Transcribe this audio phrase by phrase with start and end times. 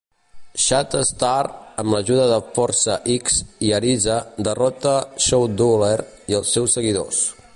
[0.61, 1.43] Shatterstar,
[1.83, 4.17] amb l'ajuda de Força-X i Arize,
[4.49, 4.97] derrota
[5.29, 5.95] Scheduler
[6.35, 7.25] i els seus seguidors.